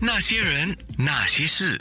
[0.00, 1.80] 那些人，那些事，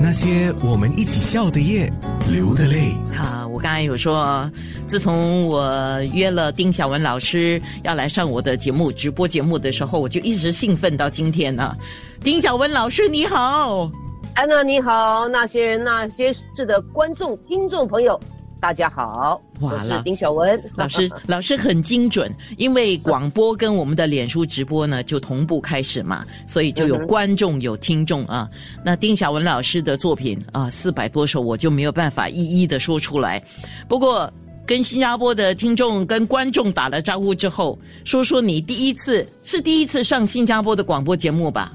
[0.00, 1.92] 那些我们一起笑的夜，
[2.30, 2.94] 流的泪。
[3.14, 4.50] 好，我刚才有说，
[4.86, 11.76] 自从我约了丁小文老师要来上我的节目直播节目的时候，我就一直兴奋到今天呢。
[12.22, 13.90] 丁小文老师你好，
[14.34, 18.18] 安娜你好，那些人那些事的观众听众朋友。
[18.58, 21.10] 大家好，我是丁小文 老师。
[21.26, 28.48] 老师很精准，因为广播跟我们的脸书直播呢就同步开始嘛，所以就有观众有听众啊。
[28.82, 33.42] 那丁小文老师的作品啊，四百多首，我就没有办法一一的说出来。
[33.86, 34.30] 不过
[34.66, 41.74] 跟新加坡的听众跟观众打了招呼之后，说说你第一次是第一次上新加坡的广播节目吧？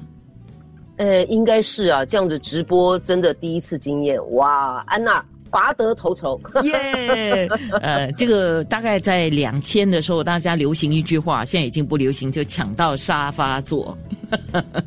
[0.96, 5.24] 呃，应该是啊，这样子直播真的第一次经验哇，安娜。
[5.52, 7.46] 拔得头筹， 耶！
[7.82, 13.96] 呃，这个大概在两千的时候，大家流行一句话，现在已经不流行，就抢到沙发坐。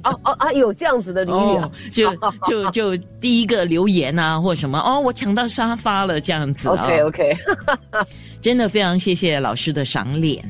[0.03, 1.71] 哦哦啊，有这样子的俚语啊！
[1.91, 2.15] 就
[2.49, 6.67] 就就第一个留言啊，或什么哦，我抢到沙发了，这样子。
[6.67, 7.37] OK OK，
[8.41, 10.43] 真的非常谢谢老师的赏脸，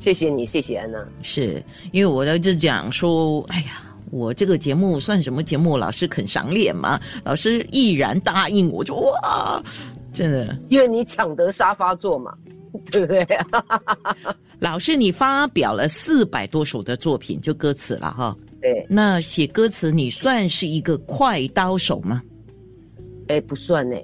[0.00, 0.98] 谢谢你，谢谢安娜。
[1.22, 3.82] 是因为我在这讲说，哎呀。
[4.12, 5.74] 我这个节目算什么节目？
[5.78, 7.00] 老师肯赏脸吗？
[7.24, 9.64] 老师毅然答应，我就哇，
[10.12, 12.34] 真的，因为你抢得沙发坐嘛，
[12.92, 13.26] 对不对？
[14.60, 18.36] 老师，你发表了四百多首的作品，就歌词了哈。
[18.60, 22.22] 对，那写歌词你算是一个快刀手吗？
[23.28, 23.96] 哎，不算呢。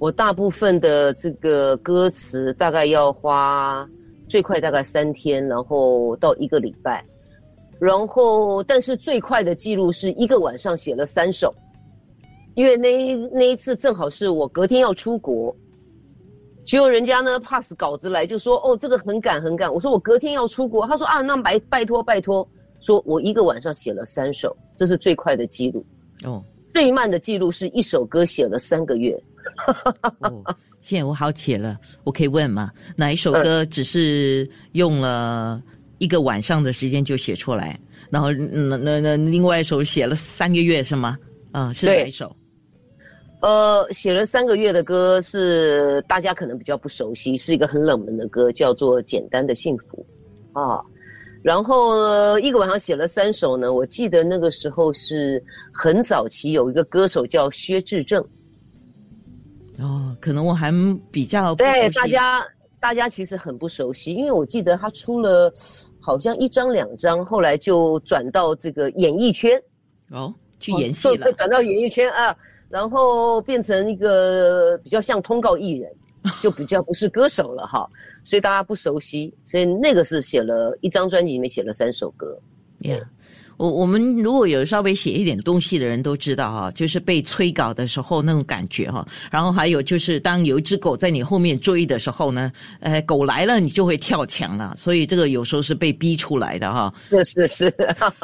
[0.00, 3.88] 我大部分的这个歌词大概要花
[4.28, 7.04] 最快大概三天，然后到一个礼拜。
[7.80, 11.48] 然后，但是最快的记录是一个晚上写了三首，
[12.54, 15.54] 因为那那一次正好是我隔天要出国，
[16.64, 22.46] 结果人家呢 pass 稿子来就说哦这个很赶很赶，我说我隔天要出国，他说啊那拜拜托拜托，
[22.80, 25.86] 说我一个晚上写了三首，这是最快的记录。
[26.24, 26.42] 哦，
[26.74, 29.16] 最慢的记录是一首歌写了三个月，
[30.18, 30.42] 哦，
[30.80, 32.72] 现在我好写了，我可以问吗？
[32.96, 35.62] 哪一首歌只是用了？
[35.98, 37.78] 一个晚上的时间就写出来，
[38.10, 41.18] 然后那那那另外一首写了三个月是吗？
[41.52, 42.34] 啊，是哪一首？
[43.40, 50.04] 呃，写了三个月的歌是大家可能比较不熟悉，是一个很冷门的歌，叫做《简单的幸福》
[50.60, 50.82] 啊。
[51.40, 55.42] 然后一个晚上写了三首呢，我记得那个时候是
[55.72, 58.20] 很早期，有一个歌手叫薛志正。
[59.78, 60.72] 哦，可能我还
[61.12, 62.44] 比较对大家，
[62.80, 65.52] 大家其实很不熟悉，因为我记得他出了。
[66.00, 69.62] 好像一张两张，后来就转到这个演艺圈，
[70.10, 72.34] 哦，去演戏了， 转到演艺圈啊，
[72.70, 75.92] 然后变成一个比较像通告艺人，
[76.42, 77.86] 就比较不是歌手了哈，
[78.24, 82.38] 所以大家不熟悉，所以那个是写了一张专辑里面写了三首歌
[82.80, 83.04] ，Yeah。
[83.58, 89.06] 我我们如果有稍微写一点东西的人都知道哈，就是被催稿的时候那种感觉哈。
[89.30, 94.74] 然后还有就是当有一只狗在你后面追的时候呢，呃，狗来了你就会跳墙了。
[94.76, 96.94] 所以这个有时候是被逼出来的哈。
[97.10, 97.74] 是是是，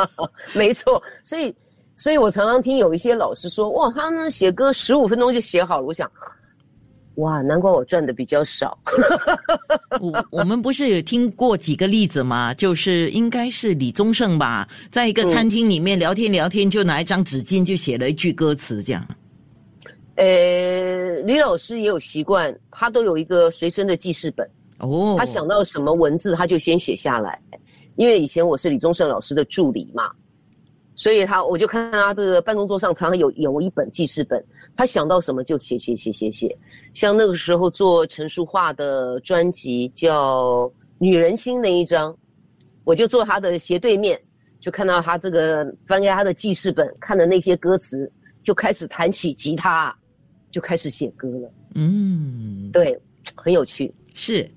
[0.55, 1.03] 没错。
[1.23, 1.55] 所以，
[1.97, 5.85] 所以我常常听有一些老师说，哇，他们写歌十五分钟就写好了。
[5.85, 6.11] 我想。
[7.17, 8.77] 哇，难怪我赚的比较少。
[10.01, 12.53] 我我们不是有听过几个例子吗？
[12.55, 19.07] 就是应该是李宗盛吧，在一个餐厅里面聊天聊天，就拿一张纸巾就写了一句歌词，这样。
[20.17, 24.49] 呃，李老师也有习惯，他都有一个随身的记事本。
[24.79, 25.17] 哦。
[25.17, 27.41] 他想到什么文字，他就先写下来。
[27.97, 30.11] 因为以前我是李宗盛老师的助理嘛。
[30.97, 34.45] 所以他，我就看他这个办公桌上常常有有一本记事本，
[34.77, 36.57] 他想到什么就写写写写写。
[36.95, 40.63] 像那个时候做陈淑桦的专辑叫
[40.99, 42.17] 《女人心》那一张，
[42.85, 44.19] 我就坐他的斜对面，
[44.61, 48.11] 就看到他这个翻开他的记事本，看的那些歌词，
[48.43, 49.95] 就开始弹起吉他，
[50.51, 51.53] 就开始写歌了。
[51.75, 52.99] 嗯，对，
[53.35, 53.93] 很有趣。
[54.15, 54.49] 是，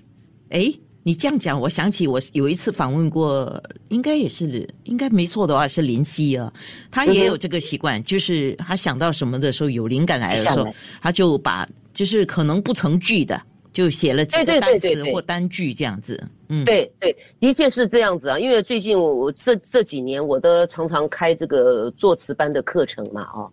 [0.50, 0.72] 哎。
[1.04, 6.52] 你这样讲，我想起我有一次访问过，应该也是应该没错的话是林夕啊，
[6.92, 10.68] 他也有这个习惯，就是他想到什么的时候有灵感来的时候，
[11.02, 11.66] 他就把
[11.98, 13.42] 就是可能不成句的
[13.74, 16.24] 就写了几个单词或单句这样子。
[16.48, 18.38] 嗯，对对，的确是这样子啊。
[18.38, 23.50] 因为最近我我这这几年我都常常开这个作词班的课程嘛啊，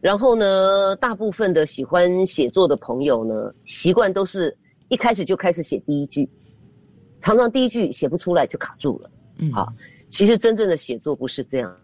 [0.00, 4.56] 然后呢，大部分的喜欢写作的朋友呢，习惯都是
[4.88, 6.30] 一开始就开始写第一句。
[7.20, 9.66] 常常第一句写不出来就卡住了，嗯，好，
[10.10, 11.76] 其实真正的写作不是这样，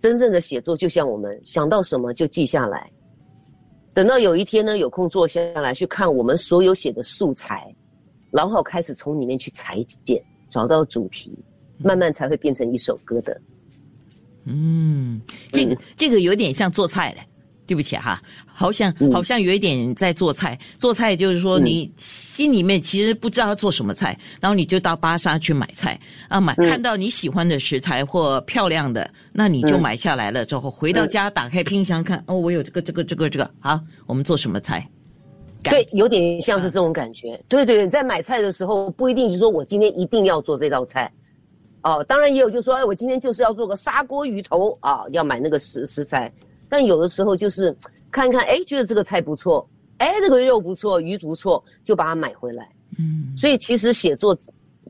[0.00, 2.90] 真正的写作就像我们想到什么就记下来，
[3.92, 7.74] 等到有一天呢有空坐下来去看我们所有写的素材，
[8.30, 11.32] 然后开始从里面去裁剪，找到主题，
[11.78, 13.40] 慢慢才会变成一首歌的。
[14.44, 15.20] 嗯，
[15.52, 17.22] 这个这个有点像做菜嘞。
[17.70, 18.20] 对不起哈，
[18.52, 20.58] 好像好像有一点在做菜。
[20.76, 25.96] 做菜就是说，你心里面其实不知道要做什么菜，然后你就到巴沙去买菜
[26.28, 30.44] 啊，买看到你喜欢的食材或漂亮的，那你就买下来了。
[30.44, 34.84] 之后回到家，打开冰箱看，哦，我有这个这个这个这个，好，我们做什么菜？
[35.62, 37.40] 对，有点像是这种感觉。
[37.46, 41.08] 对对，在买菜的时候不一定是说我今天一定要做这道菜，
[41.82, 46.32] 哦，当然也有就是说，哎，我今天就是要做个砂锅鱼头啊，要买那个食食材。
[46.70, 47.76] 但有的时候就是
[48.10, 49.68] 看看，哎，觉得这个菜不错，
[49.98, 52.66] 哎，这个肉不错，鱼不错，就把它买回来。
[52.98, 54.36] 嗯，所以其实写作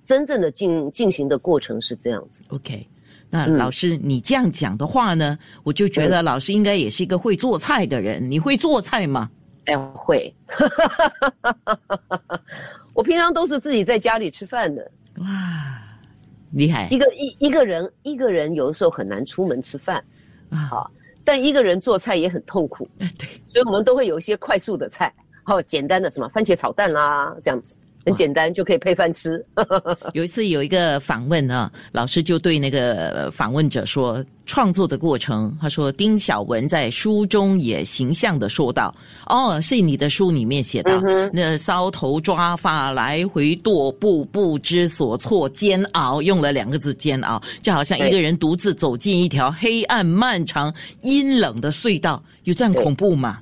[0.04, 2.42] 真正的进进行的过程是这样子。
[2.48, 2.86] OK，
[3.28, 8.30] 那老师你这样讲的话呢，我就觉得老师应该也是一个会做菜的人。
[8.30, 9.30] 你会做菜吗？
[9.64, 10.32] 哎，会。
[12.94, 14.90] 我平常都是自己在家里吃饭的。
[15.18, 15.26] 哇，
[16.52, 16.88] 厉害！
[16.90, 20.02] 一个一一个人一个人有的时候很难出门吃饭
[20.50, 20.90] 啊。
[21.30, 21.36] 好。
[21.36, 27.76] 但一个人做菜也很痛苦， 对，所以我们都会有一些快速的菜，好简单的什么番茄炒蛋啦，这样子。
[28.04, 29.44] 很简单，就可以配饭吃。
[30.14, 38.94] 有一次有一个访问啊，老师就对那个访问者说：“创作的过程，他说丁小文在书中也形象的说到，
[39.26, 40.98] 哦，是你的书里面写到，
[41.32, 50.72] 那搔头抓发，来回踱步，不知所措，煎熬，用了两个字煎熬，就好像一个人独自走进一条黑暗、漫长、
[51.02, 53.40] 阴冷的隧道，有这样恐怖吗？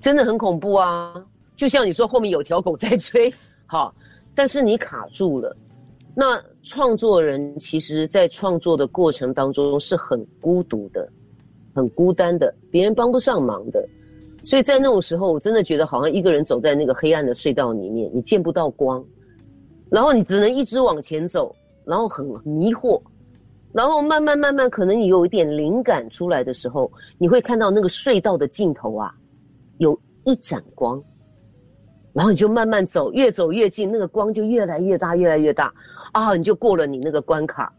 [0.00, 1.14] 真的很恐怖啊！
[1.56, 3.32] 就像你说，后面有条狗在追。”
[3.72, 3.94] 好，
[4.34, 5.56] 但是你卡住了。
[6.14, 11.10] 那创作人其实，在创作的过程当中是很孤独的，
[11.74, 13.82] 很孤单的，别人帮不上忙的。
[14.44, 19.02] 所以在那种时候，我真的觉得好像一个人走在那个黑暗的隧道里面，你见不到光，
[19.88, 23.00] 然后你只能一直往前走，然后很迷惑，
[23.72, 29.14] 然后慢慢慢慢，可能你有一点灵感出来的时候，你会看到那个隧道的尽头啊，
[29.78, 31.02] 有一盏光。
[32.12, 35.72] 然后你就慢慢走，越走越近，那个光就越来越大，越来越大，
[36.12, 37.72] 啊，你就过了你那个关卡，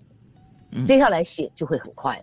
[0.87, 2.19] 接下来写就会很快，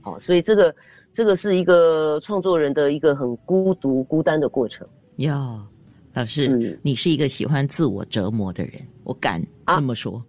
[0.00, 0.74] 好，所以这个
[1.12, 4.84] 这个是一个创作人的一个很孤独、孤单的过程。
[5.16, 5.64] 哟，
[6.14, 8.74] 老师，你是一个喜欢自我折磨的人，
[9.04, 10.20] 我敢这么说。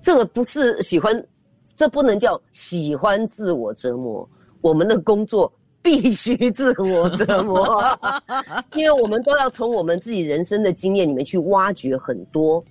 [0.00, 1.26] 这个不是喜欢，
[1.74, 4.28] 这不能叫喜欢自我折磨，
[4.60, 5.52] 我们的工作。
[5.88, 7.82] 必须自我折磨，
[8.76, 12.62] 因为我们都要从我们自己人生的经验里面去挖掘很多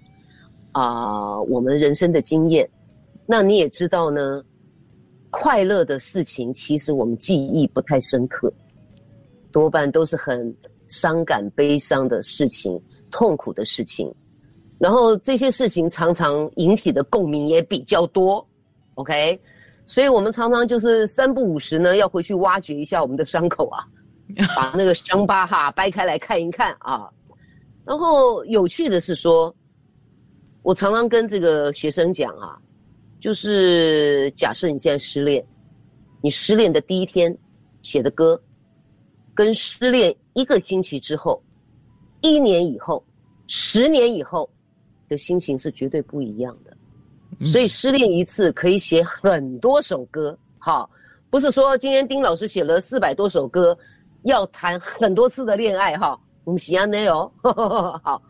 [0.71, 2.69] 啊，我们人生的经验。
[3.25, 4.43] 那你也知道呢，
[5.31, 8.53] 快乐的事情其实我们记忆不太深刻，
[9.51, 10.55] 多半都是很
[10.87, 12.79] 伤感、悲伤的事情、
[13.09, 14.13] 痛苦的事情。
[14.77, 18.47] 然后这些事情常常引起的共鸣也比较多。
[18.93, 19.39] OK。
[19.87, 23.87] 所以我们常常就是三不五时呢，要回去挖掘一下我们的伤口啊，
[24.55, 27.09] 把那个伤疤哈掰开来看一看啊。
[27.85, 29.55] 然后有趣的是说，
[30.61, 32.59] 我常常跟这个学生讲啊，
[33.17, 35.41] 就是假设你现在失恋，
[36.21, 37.35] 你失恋的第一天
[37.81, 38.37] 写的歌，
[39.33, 41.41] 跟失恋一个星期之后、
[42.19, 43.01] 一年以后、
[43.47, 44.49] 十年以后
[45.07, 46.66] 的心情是绝对不一样的。
[47.41, 50.89] 所以失恋一次可以写很多首歌，好，
[51.29, 53.77] 不是说今天丁老师写了四百多首歌，
[54.23, 56.19] 要谈很多次的恋爱哈。
[56.45, 57.31] 我们喜欢内容
[58.03, 58.21] 好，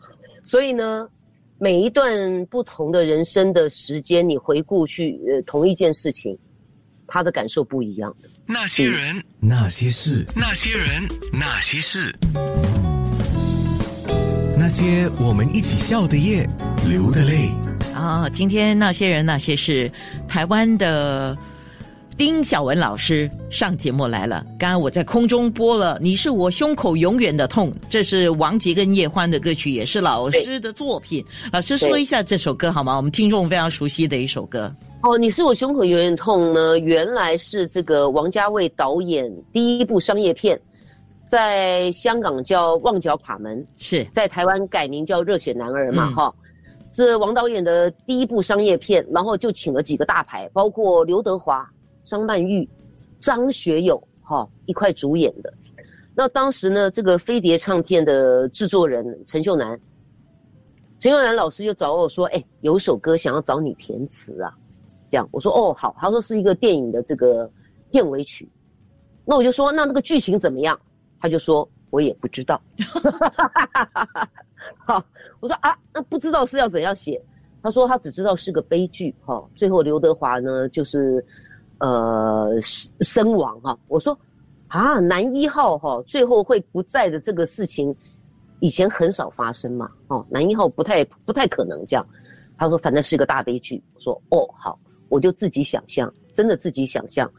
[0.42, 1.08] 所以呢，
[1.58, 6.36] 每一段不同的人生的时间，你回顾去呃同一件事情，
[7.06, 8.28] 他的感受不一样的。
[8.44, 11.02] 那些人，那些事，那些人，
[11.32, 12.14] 那些事，
[14.58, 16.46] 那些我们一起笑的夜，
[16.86, 17.50] 流的泪。
[17.98, 19.90] 啊，今天那些人那些事，
[20.28, 21.36] 台湾的
[22.16, 24.46] 丁小文老师上节目来了。
[24.56, 31.24] 刚刚我在空中播了《你是我胸口永远的痛》，这是王杰跟叶欢的歌曲，也是老师的作品。
[31.52, 32.96] 老师说一下这首歌好吗？
[32.96, 34.72] 我们听众非常熟悉的一首歌。
[35.02, 36.78] 哦，你是我胸口永远痛呢？
[36.78, 40.56] 原来是这个王家卫导演第一部商业片，
[41.26, 46.08] 在香港叫《旺角卡门》，是在台湾改名叫《热血男儿》嘛？
[46.12, 46.32] 哈。
[47.04, 51.64] 是王导演的第一部商业片，然后就请了几个大牌，包括刘德华、
[52.02, 52.68] 张曼玉、
[53.20, 55.54] 张学友，哈，一块主演的。
[56.12, 59.80] 那当时呢，这个飞碟唱片的制作人陈秀楠，
[60.98, 64.52] 陈秀楠老师就找我说：“哎，有首歌想要找你填词啊。”
[65.08, 67.48] 这样我说：“哦，好。”他说是一个电影的这个
[67.92, 68.50] 片尾曲。
[69.24, 70.76] 那我就说：“那那个剧情怎么样？”
[71.20, 72.60] 他就说：“我也不知道。
[74.84, 75.04] ”好，
[75.40, 77.20] 我说啊，那不知道是要怎样写。
[77.62, 79.14] 他说他只知道是个悲剧。
[79.24, 81.24] 哈，最后刘德华呢，就是
[81.78, 82.52] 呃
[83.00, 83.78] 身亡哈。
[83.88, 84.18] 我说
[84.68, 87.94] 啊，男一号哈最后会不在的这个事情，
[88.60, 92.06] 以前很少发生嘛，哦，男一号不太不太可能这样。
[92.56, 93.82] 他说反正是个大悲剧。
[93.94, 94.78] 我说哦好，
[95.10, 97.30] 我就自己想象，真的自己想象，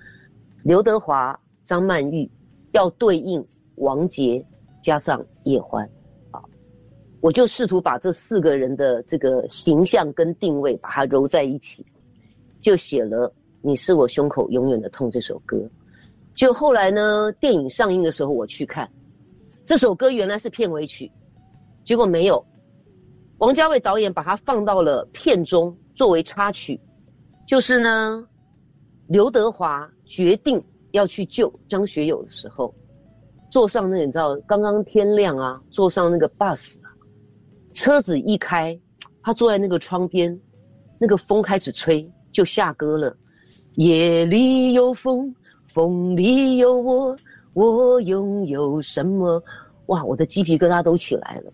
[0.64, 2.30] 刘德华、张曼玉
[2.72, 3.44] 要对应
[3.80, 4.46] 王杰
[4.82, 5.84] 加上叶欢。
[6.32, 6.42] 啊
[7.22, 11.86] 我就试图把这四个人的这个形象跟定位把它揉在一起，
[12.62, 13.28] 就写了
[13.62, 15.58] 《你是我胸口永远的痛》这首歌。
[16.34, 18.90] 就后来呢，电影上映的时候我去看，
[19.66, 21.12] 这首歌原来是片尾曲，
[21.84, 22.42] 结果没有。
[23.40, 26.80] 王家卫导演把它放到了片中作为插曲，
[27.46, 28.26] 就是呢，
[29.08, 32.74] 刘德华决定要去救张学友的时候，
[33.50, 36.90] 坐上那你知道刚刚天亮啊，坐上那个 bus 啊。
[37.74, 38.80] 车子一开，
[39.22, 40.40] 他坐在那个窗边，
[41.00, 43.16] 那个风开始吹，就下歌了。
[43.76, 45.34] 夜里有风，
[45.74, 47.16] 风里有我，
[47.54, 49.42] 我拥有什么？
[49.86, 51.52] 哇，我的鸡皮疙瘩都起来了，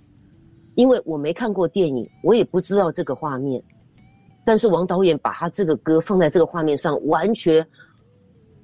[0.76, 3.62] 因为我没看过电影，我也不知道这个画面。
[4.44, 7.66] 但是王导演把他这个歌放在这个画面上，完全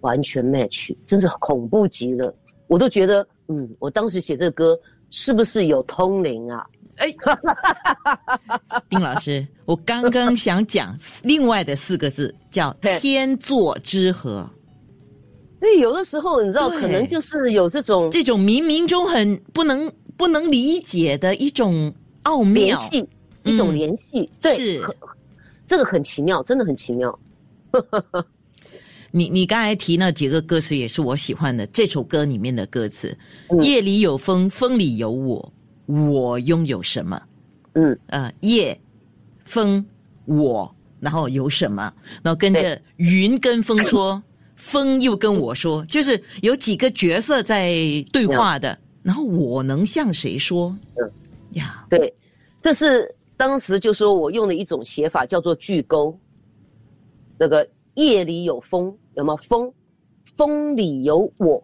[0.02, 2.34] 完全 match，真是恐怖极了。
[2.72, 6.66] 我都觉得，嗯，我当时写这个歌是不是有通灵啊？
[7.00, 7.14] 哎，
[8.88, 14.50] 丁老师，我刚刚想讲另外的四个字，叫天作之合。
[15.60, 22.82] 对，有的时候你知道，可能就是有这种这种冥冥中很不能不能理解的一种奥妙，
[23.44, 24.26] 一种联系。
[24.42, 24.82] 对，是
[25.68, 27.20] 这个很奇妙，真的很奇妙。
[29.12, 33.18] 你你刚才提那几个歌词也是我喜欢的，这首歌里面的歌词：
[33.62, 35.54] 夜里有风，风里有我。
[35.88, 37.22] 我拥有什么？
[37.74, 38.80] 嗯，呃，夜，
[39.44, 39.86] 风，
[40.26, 41.94] 我，然后有什么？
[42.24, 44.22] 然后跟着云跟风说，
[44.56, 47.74] 风又跟我说，就是有几个角色在
[48.14, 48.78] 对话的。
[49.04, 50.74] 然后我能向谁说？
[50.96, 51.12] 嗯，
[51.54, 52.14] 呀，对，
[52.62, 56.18] 这是当时就说我用的一种写法，叫做句钩。
[57.38, 59.72] 那个夜里有风，有没有风？
[60.38, 61.64] 风里有我，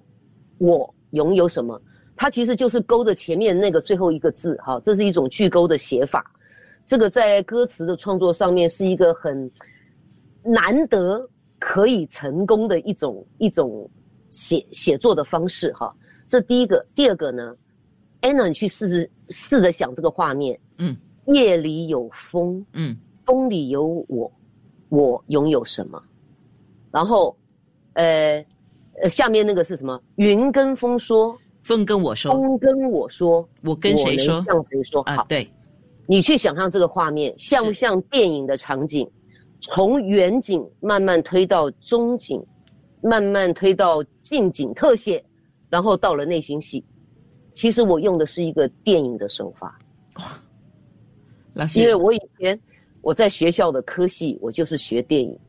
[0.58, 1.82] 我拥有什么？
[2.16, 6.26] 它其实就是勾着前面那个最后一个字，哈，这是一种句勾的写法。
[6.86, 9.50] 这个在歌词的创作上面是一个很
[10.44, 11.28] 难得
[11.60, 13.90] 可以成功的一种一种
[14.30, 15.96] 写写作的方式，哈。
[16.28, 17.56] 这第一个，第二个呢
[18.22, 20.96] ，Anna，你去试试试着想这个画面，嗯，
[21.28, 24.32] 夜里有风，嗯，风里有我，
[24.90, 26.02] 我拥有什么？
[26.98, 27.38] 然后，
[27.94, 28.44] 呃，
[29.04, 30.02] 呃，下面那个是什么？
[30.16, 31.38] 云跟风说。
[31.62, 34.44] 风跟我说，风跟我说，我跟谁说？
[34.46, 35.04] 向谁说？
[35.04, 35.48] 好，对，
[36.08, 39.08] 你去想象这个画面，像不像电影的场景？
[39.60, 42.44] 从远景慢慢推到中景，
[43.02, 45.24] 慢慢推到近景特写，
[45.70, 46.84] 然后到了内心戏。
[47.54, 49.78] 其实我用的是一个电影的手法。
[50.16, 52.60] 哇，因为我以前
[53.02, 55.40] 我在学校的科系，我就是学电影。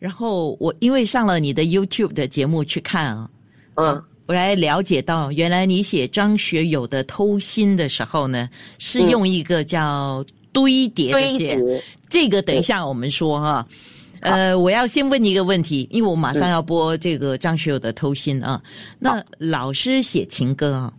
[0.00, 3.30] 然后我因为上了你的 YouTube 的节目去看啊，
[3.76, 4.02] 嗯。
[4.26, 11.82] 我来了解到，原来你写张学友的偷心的时候呢，是用一个叫堆叠的写。
[12.08, 13.66] 这个等一下我们说哈。
[14.20, 18.62] 呃，我要先问你一个问题，因为我马上要播这个张学友的偷心啊。
[19.00, 20.92] 那老师写情歌啊，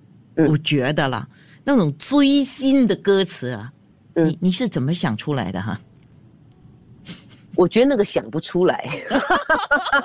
[0.49, 1.25] 我觉得啦，
[1.63, 3.71] 那种追心的歌词啊，
[4.13, 5.79] 你你是怎么想出来的哈？
[7.61, 8.89] 我觉得那个想不出来。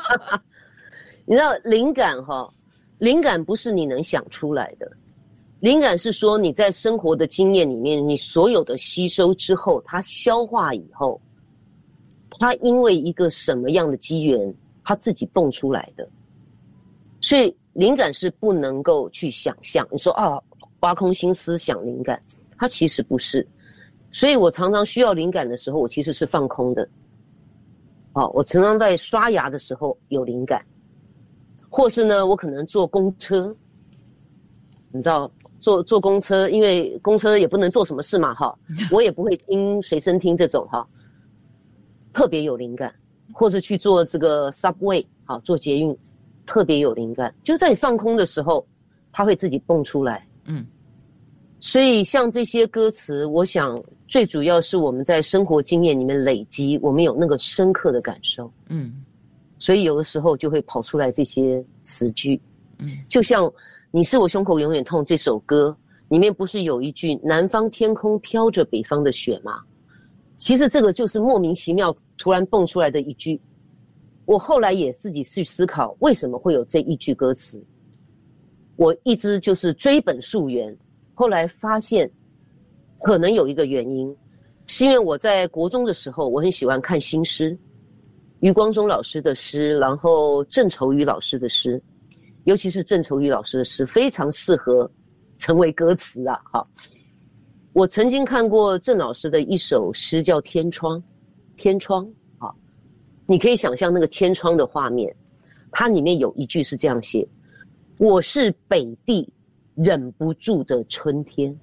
[1.24, 2.46] 你知道灵感哈？
[2.98, 4.86] 灵感不是你能想出来的，
[5.60, 11.18] 灵感是说你在生活的经验里面，你所有的吸收之后，它消化以后，
[12.38, 16.06] 它因为一个什么样的机缘，它自己蹦出来的。
[17.22, 19.88] 所以灵感是不能够去想象。
[19.90, 20.38] 你说啊，
[20.80, 22.20] 挖空心思想灵感，
[22.58, 23.48] 它其实不是。
[24.12, 26.86] 所以我常常需要灵感的时候，我其实是放空的。
[28.16, 30.64] 哦，我常常在刷牙的时候有灵感。
[31.68, 33.54] 或是呢，我可能坐公车，
[34.90, 35.30] 你知道，
[35.60, 38.58] 坐坐公车，因为公车也不能做什么事嘛，哈，
[38.90, 40.86] 我也不会听随身听这种哈，
[42.14, 42.94] 特别有灵感，
[43.34, 45.94] 或是去做这个 subway，好，做捷运，
[46.46, 48.66] 特别有灵感，就在你放空的时候，
[49.12, 50.64] 它会自己蹦出来，嗯，
[51.60, 59.02] 所以像这些歌词，我想最主要是我们在生活经验里面累积，我们有那个深刻的感受，嗯。
[59.58, 62.38] 所以有的时候就会跑出来这些词句，
[62.78, 63.44] 嗯，就像
[63.90, 65.74] 《你是我胸口永远痛》这首歌
[66.08, 69.62] 里面不是有一句“南方天空飘着北方的雪”吗？
[70.36, 73.40] 其实这个就是莫名其妙突然蹦出来的一句，
[74.26, 77.58] 我后来也自己去思考，为什么会有这一句歌词？
[78.76, 80.76] 我一直就是追本溯源，
[81.14, 82.08] 后来发现，
[83.06, 84.12] 可能有一个原因，
[84.66, 87.56] 是因为我在国中的时候，我很喜欢看新诗，
[88.40, 91.80] 余光中老师的诗，然后郑愁予老师的诗，
[92.46, 94.90] 尤其是郑愁予老师的诗，非常适合
[95.38, 96.34] 成为歌词啊！
[96.52, 96.66] 哈，
[97.74, 100.98] 我曾经看过郑老师的一首诗，叫《天窗》，
[101.56, 102.04] 天窗
[102.38, 102.52] 啊，
[103.24, 105.14] 你可以想象那个天窗的画面，
[105.70, 107.24] 它里面有一句是这样写。
[107.98, 109.32] 我是北地
[109.76, 111.56] 忍不住的春天，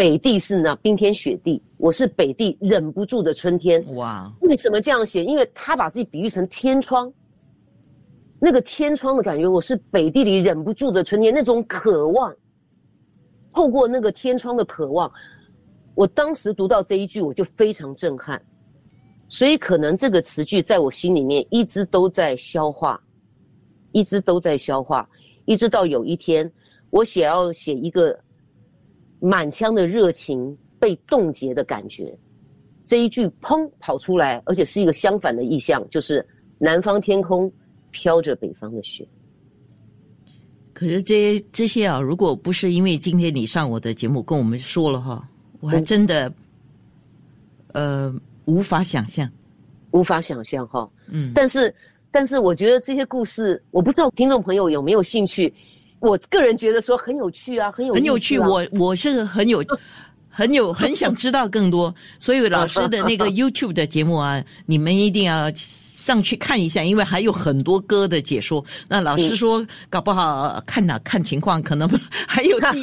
[0.00, 3.84] 北地是呢冰天雪地，我是北地忍不住的春天。
[3.96, 4.32] 哇！
[4.40, 5.22] 为什么这样写？
[5.22, 7.12] 因为他把自己比喻成天窗，
[8.40, 12.34] 那个天窗的感觉，我是北地里忍不住的春天，那种渴望，
[13.52, 15.12] 透过那个天窗的渴望，
[15.94, 18.42] 我当时读到这一句，我就非常震撼，
[19.28, 22.98] 所以可能这个词句在我心里面一直都在消化。
[23.92, 25.06] 一直都在消化，
[25.44, 26.50] 一直到有一天，
[26.88, 28.18] 我想要写一个
[29.20, 32.12] 满腔的热情被冻结的感觉，
[32.84, 36.26] 这一句砰跑出来，而且是一个相反的意象，就是
[36.58, 37.50] 南方天空
[37.90, 39.06] 飘着北方的雪。
[40.72, 45.28] 可是这些这些啊，如果不是因为今天你上我的节目跟我们说了哈，
[45.60, 46.32] 我还真的
[47.72, 48.12] 呃
[48.46, 49.30] 无法想象，
[49.90, 50.90] 无法想象哈。
[51.08, 51.72] 嗯，但是。
[52.12, 55.54] 但是我觉得这些故事，我不知道听众朋友有没有兴趣。
[56.00, 58.38] 我个人觉得说很有趣啊，很有很有趣。
[58.38, 59.64] 我我是很有
[60.32, 61.94] 很有很想知道更多。
[62.18, 68.64] 所以老师的那个 YouTube 的节目啊，你们一定要上去看一下，因为还有很多歌的解说。
[68.88, 71.88] 那老师说，搞不好看哪看情况，可能
[72.26, 72.82] 还有第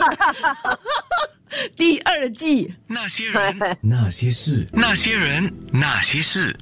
[1.75, 2.71] 第二季。
[2.85, 6.55] 那些人，那些事，那些人，那些事。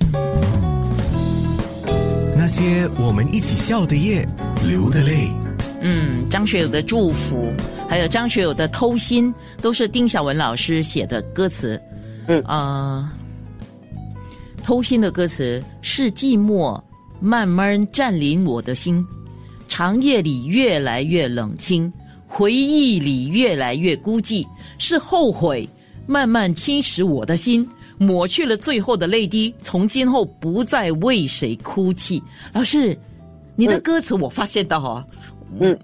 [2.38, 4.26] 那些我们一起笑的夜，
[4.64, 5.30] 流的泪。
[6.46, 7.54] 学友的祝福，
[7.88, 11.82] 还有张学友的偷心，都是丁晓文老师写的歌词。
[12.28, 13.14] 嗯啊，
[14.64, 16.82] 偷心的歌词是寂寞
[17.20, 19.06] 慢慢占领我的心，
[19.68, 21.92] 长夜里越来越冷清，
[22.28, 24.46] 回忆里越来越孤寂，
[24.78, 25.68] 是后悔
[26.08, 27.68] 慢慢侵蚀我的心。
[27.98, 32.22] 抹去了最后的泪滴，从今后不再为谁哭泣。
[32.52, 32.98] 老师，
[33.56, 35.08] 你的歌词我发现到哈，
[35.62, 35.80] 嗯，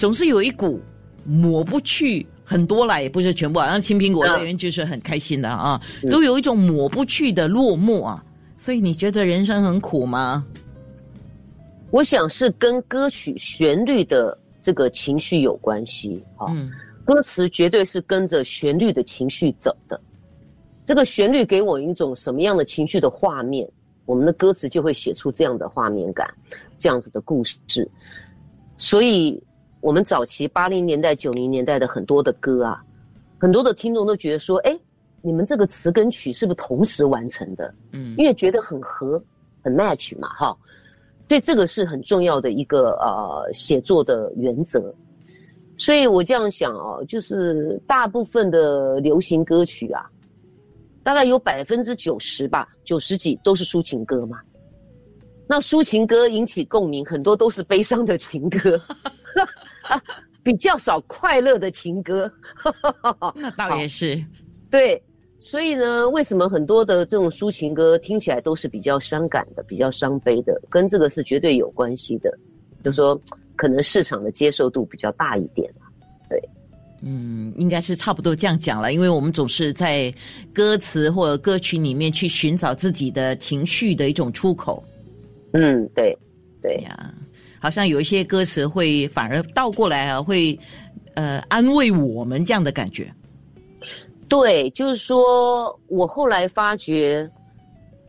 [0.00, 0.80] 总是有一股
[1.26, 3.60] 抹不去很多啦，也不是全部。
[3.60, 5.78] 好像青苹果乐园就是很开心的啊，
[6.10, 8.24] 都有一种抹不去的落寞啊。
[8.56, 10.46] 所以你觉得人生很苦吗？
[11.90, 16.46] 我想是跟歌曲旋律的这个情绪有关系啊。
[17.04, 20.00] 歌词绝对是跟着旋律的情绪走的。
[20.86, 23.68] 这个旋律给我一种什么样的情绪的画面，
[24.06, 26.26] 我们的歌词就会写出这样的画面感，
[26.78, 27.86] 这样子的故事。
[28.78, 29.42] 所以，
[29.80, 32.84] 我们早期八零年代、九零年代的很多的歌啊，
[33.38, 34.78] 很多的听众都觉得说：“哎，
[35.22, 39.22] 你们这个词跟曲是不是同时完成的？”嗯，因为觉得很合、
[39.62, 40.56] 很 match 嘛，哈。
[41.26, 44.92] 对，这个是很重要的一个呃写作的原则。
[45.78, 50.04] 所以我这样想哦，就是大部分的流行歌曲啊。
[51.02, 54.38] 大概有百分之九十吧，九十几都是抒情歌嘛。
[55.46, 58.78] 那抒情歌引起共鸣，很多都是悲伤的情歌，
[60.42, 62.32] 比较少快乐的情歌。
[63.34, 64.22] 那倒也是，
[64.70, 65.02] 对。
[65.38, 70.60] 所以呢，为什么很多的这种抒情歌听起来都是比较伤感的、比较伤悲的？
[70.68, 72.30] 跟这个是绝对有关系的。
[72.84, 73.18] 就说
[73.56, 75.72] 可能市场的接受度比较大一点。
[77.02, 80.12] 嗯，应该是差不多这样讲了，因为我们总是在
[80.52, 84.84] 歌词或者歌曲里面去寻找自己的情绪的一种出口。
[85.54, 86.14] 嗯，对，
[86.60, 87.14] 对呀，
[87.60, 90.58] 好像有一些歌词会反而倒过来啊，会
[91.14, 93.12] 呃安慰我们这样的感觉。
[94.28, 97.30] 对，就是说我后来发觉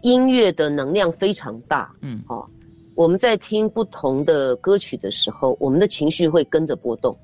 [0.01, 1.91] 音乐的能量非常大。
[2.01, 2.47] 嗯，哦，
[2.95, 7.15] 我们在听不同的歌曲的时候，我们的情绪会跟着波动。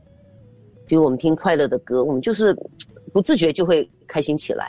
[0.85, 2.55] 比如我们听快乐的歌，我们就是
[3.13, 4.65] 不自觉就会开心起来；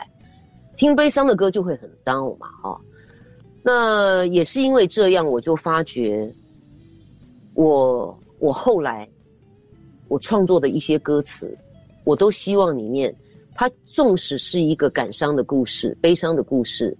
[0.77, 2.79] 听悲伤的歌就会很 down 嘛，哈。
[3.63, 6.31] 那也是因为这样，我就发觉，
[7.59, 9.05] 我我后来
[10.07, 11.57] 我创作的一些歌词，
[12.05, 13.13] 我都希望里面，
[13.53, 16.97] 它纵使是一个感伤的故事、悲伤的故事，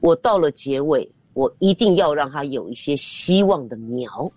[0.00, 4.28] 我到了结尾，我一定要让它有一些希望的苗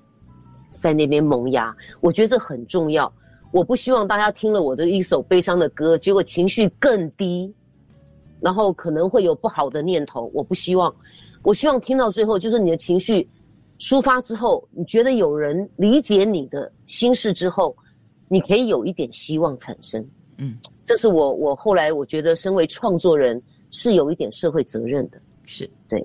[0.67, 1.75] 在那边萌芽。
[2.01, 3.11] 我觉得这很重要。
[3.51, 7.51] 我不希望大家听了我的一首悲伤的歌，结果情绪更低，
[8.39, 10.29] 然后可能会有不好的念头。
[10.35, 10.95] 我不希望，
[11.43, 13.27] 我希望听到最后，就是你的情绪
[13.83, 17.75] 抒发之后，你觉得有人理解你的心事之后，
[18.29, 20.01] 你可以有一点希望产生。
[20.37, 23.41] 嗯，这是我我后来我觉得，身为创作人
[23.71, 25.19] 是有一点社会责任的。
[25.45, 26.01] 是对。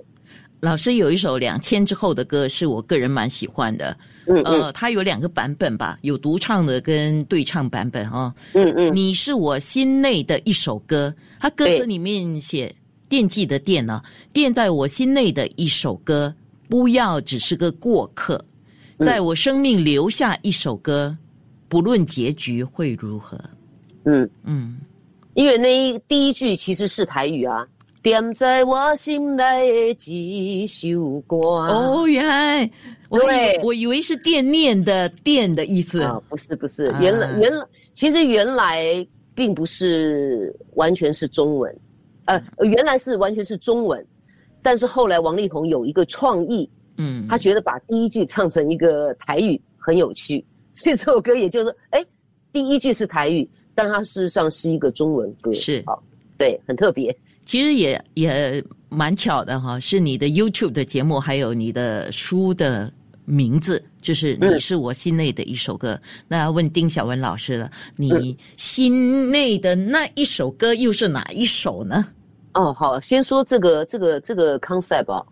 [0.59, 3.97] 老师有一首两千之后的歌，是我个人蛮喜欢的。
[4.27, 8.35] 嗯呃，它有两个版本吧，有独唱的跟对唱版本哦。
[8.55, 8.93] 嗯嗯。
[8.93, 12.75] 你是我心内的一首歌，它歌词里面写
[13.09, 16.35] “惦记的惦呢，惦在我心内的一首歌，
[16.69, 18.45] 不要只是个过客，
[18.99, 21.17] 在我生命留下一首歌，
[21.69, 23.39] 不论结局会如何。
[24.05, 24.79] 嗯嗯，
[25.35, 27.67] 因为那一第一句其实是台语啊。
[28.01, 31.37] 点在我心内的几首歌。
[31.37, 32.65] 哦，原来，
[33.11, 39.05] 对，我以为是惦念的惦的意思啊，不是不是，原来原来其实原来
[39.35, 41.77] 并不是完全是中文，
[42.27, 44.07] 呃，原来是完全是中文，
[44.69, 52.05] 但是后来王力宏有一个创意，嗯，他觉得把第一句唱成一个台语很有趣，所 以这首歌也就是，哎，
[52.53, 56.03] 第一句是台语，但它事实上是一个中文歌，是，好，
[56.37, 57.17] 对，很特别。
[57.47, 62.93] 其实也也蛮巧的哈，是你的 YouTube 的节目，还有你的书的
[63.25, 65.99] 名字，就是你是我心内的一首歌。
[66.29, 72.07] 那要问丁小文老师了，你心内的那一首歌又是哪一首呢？
[72.59, 75.25] 哦，好，先说这个这个这个 concept 啊，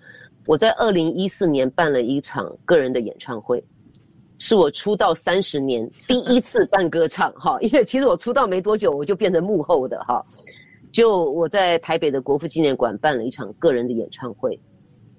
[0.47, 3.61] 我在二零一四年办了一场个人的演唱会，
[4.39, 10.23] 是我出道三十年第一次办歌唱哈，因为其实我出道没多久，我就变成幕后的哈。
[10.93, 14.57] 就我在台北的国父纪念馆办了一场个人的演唱会，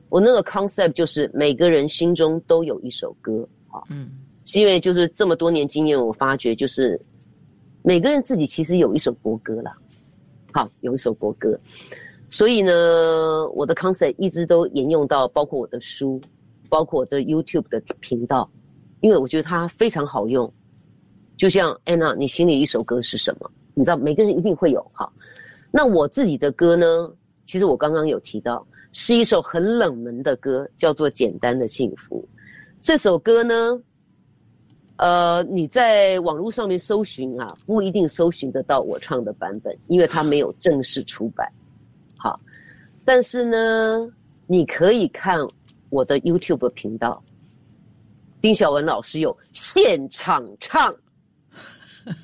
[0.08, 4.12] 我那个 concept 就是每个人心中都有一首歌，好，嗯，
[4.46, 6.98] 是因为就是这么多年经验，我发觉就是
[7.84, 9.72] 每个人自己其实有一首国歌了，
[10.58, 11.56] 好，有一首国歌，
[12.30, 12.74] 所以呢，
[13.50, 16.20] 我的 concept 一直都沿用到包括我的书，
[16.68, 18.50] 包括我这 YouTube 的频道，
[19.02, 20.52] 因为我觉得它非常好用，
[21.38, 23.52] 就像 Anna，你心里一首歌是什么？
[23.76, 25.08] 你知道每个人一定会有哈。
[25.70, 27.08] 那我自己的歌呢？
[27.46, 32.28] 其实我刚刚有提到，是一首很冷门的歌，叫做《简单的幸福》。
[32.82, 33.80] 这首歌呢，
[34.98, 41.48] 呃，你在网络上面搜寻啊，不一定搜寻得到我唱的版本，因为它没有正式出版。
[42.18, 42.40] 好，
[43.06, 44.12] 但是呢，
[44.48, 45.40] 你可以看
[45.90, 47.24] 我的 YouTube 频道，
[48.42, 50.96] 丁小文老师有现场唱，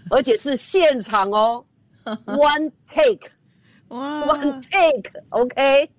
[0.09, 1.63] 而且是现场哦。
[2.25, 3.29] One take,
[3.87, 5.89] one take, OK。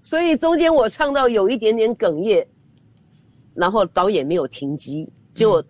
[0.00, 2.46] 所以中间我唱到有一点点哽咽，
[3.54, 5.62] 然后导演没有停机，结果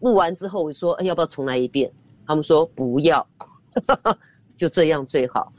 [0.00, 1.90] 录完之后我说：“，要不要重来一遍？”
[2.26, 3.26] 他们说：“不要，
[4.56, 5.50] 就这样最好。”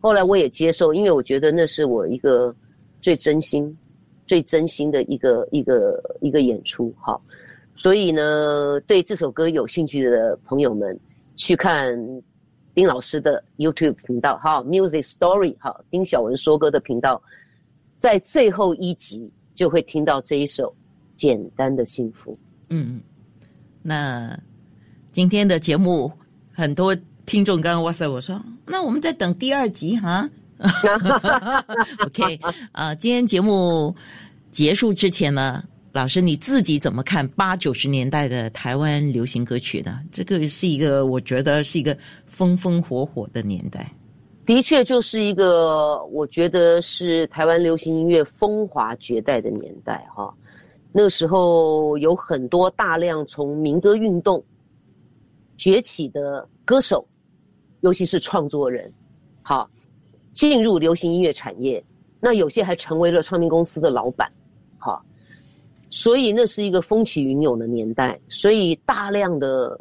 [0.00, 2.54] 后来我也接受，因为我觉得那是我一个
[3.00, 3.76] 最真心、
[4.26, 6.94] 最真心的一个一个一个演出。
[6.98, 7.20] 好，
[7.74, 10.98] 所以呢，对这首歌有兴趣的朋友们
[11.34, 11.96] 去看。
[12.74, 17.22] 丁老师的 YouTube 频道，哈，Music Story，哈，丁小文说歌的频道，
[17.98, 20.68] 在最后一集就会听到这一首
[21.16, 22.34] 《简单的幸福》。
[22.68, 23.00] 嗯嗯，
[23.88, 24.36] 那
[25.12, 26.10] 今天的节目，
[26.52, 26.92] 很多
[27.24, 30.28] 听众刚刚哇塞，我说，那我们在等第二集哈。
[32.04, 32.40] OK，
[32.72, 33.94] 呃，今天节目
[34.50, 35.62] 结束之前呢。
[35.92, 40.00] 老师，你自己怎么看八九十年代的台湾流行歌曲呢？
[40.10, 41.96] 这个是一个，我觉得是一个
[42.26, 43.88] 风风火火的年代。
[44.44, 50.34] 的确，就是一个我觉得是台湾流行音乐风华绝代的年代哈。
[50.98, 54.42] 那时候有很多大量从民歌运动
[55.58, 57.06] 崛起的歌手，
[57.82, 58.90] 尤其是创作人，
[59.42, 59.68] 好
[60.32, 61.84] 进入流行音乐产业。
[62.18, 64.32] 那有些还成为了唱片公司的老板，
[64.78, 65.04] 好。
[65.90, 69.78] 所以那是一个风起云涌的年代，所以大量的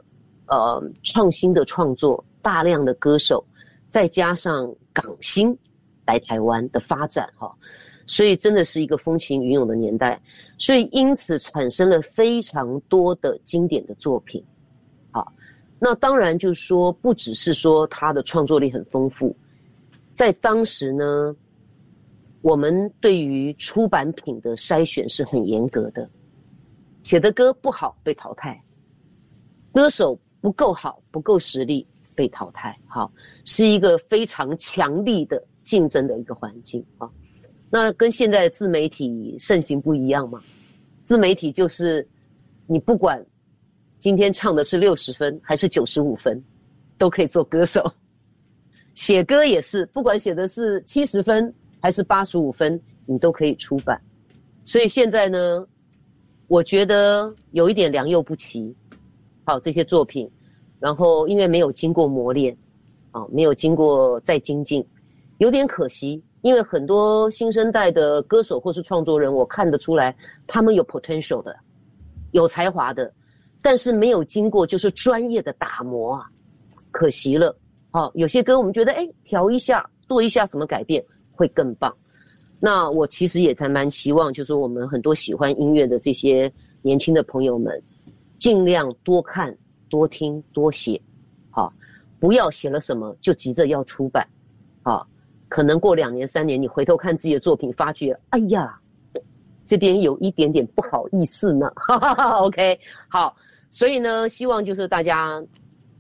[0.48, 3.42] 呃创新的创作，大量的歌手，
[3.88, 5.58] 再加上港星
[6.06, 7.50] 来台湾的发展哈，
[8.06, 10.22] 所以真的是一个风起云涌的年代，
[10.58, 14.44] 所以因此产生了非常多的经典的作品，
[15.12, 15.34] 好，
[15.80, 19.36] 那当然就是说不只是说他的创作力很丰富，
[20.12, 21.36] 在当时呢。
[22.42, 26.08] 我们对于出版品的筛选是很严格的，
[27.02, 28.64] 写的歌不好被淘汰，
[29.74, 33.12] 歌手不够好不够实力被淘汰，好，
[33.46, 36.86] 是一个非常强力的竞争的一个环境。
[37.00, 37.10] 啊。
[37.70, 40.42] 那跟现在自媒体盛行不一样嘛？
[41.04, 42.08] 自媒体就是
[42.68, 43.24] 你不管
[44.00, 46.42] 今天唱的是六十分还是九十五分，
[46.98, 47.92] 都可以做歌手。
[48.94, 51.54] 写歌也是，不管写的是七十分。
[51.82, 54.02] 还是八十五分你都可以出版。
[54.64, 55.68] 所以现在呢，
[56.48, 58.76] 我觉得有一点良莠不齐。
[59.44, 60.28] 好，这些作品，
[60.80, 62.58] 然后因为没有经过磨练，
[63.12, 64.84] 啊，没有经过再精进，
[65.38, 66.20] 有点可惜。
[66.46, 71.58] 因为很多新生代的歌手或是创作人，我看得出来他们有 potential 的，
[72.34, 73.12] 有才华的，
[73.64, 76.30] 但是没有经过就是专业的打磨啊，
[76.92, 77.58] 可惜了。
[77.90, 81.92] 好，有些歌我们觉得，哎，调一下，做一下什么改变会更棒。
[82.60, 86.54] 那我其实也才蛮希望，就是我们很多喜欢音乐的这些
[86.84, 87.82] 年轻的朋友们，
[88.38, 89.52] 尽量多看、
[89.90, 91.02] 多听、多写，
[91.50, 91.74] 好，
[92.20, 94.28] 不要写了什么就急着要出版，
[95.48, 98.74] 可能过两年三年，你回头看自己的作品，发觉，哎呀，
[99.66, 101.68] 这边有一点点不好意思呢。
[102.42, 103.36] OK，好，
[103.70, 105.44] 所以呢，希望就是大家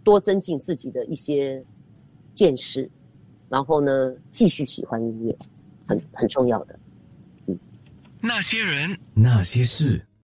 [0.04, 1.64] 多增进自己的一些
[2.34, 2.90] 见识，
[3.50, 5.36] 然后呢，继续喜欢音乐，
[5.88, 6.80] 很很重要的。
[7.48, 7.58] 嗯，
[8.20, 10.02] 那些人，那些事。